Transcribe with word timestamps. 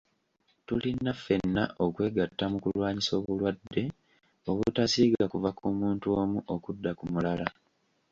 Tulina 0.67 1.11
ffena 1.17 1.63
okwegatta 1.85 2.43
mu 2.51 2.57
kulwanyisa 2.63 3.13
obulwadde 3.19 3.83
obutasiiga 4.49 5.23
kuva 5.33 5.49
ku 5.57 5.65
muntu 5.79 6.07
omu 6.21 6.39
okudda 6.53 6.91
ku 6.99 7.03
mulala. 7.13 7.47